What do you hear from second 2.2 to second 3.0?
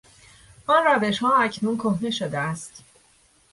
است.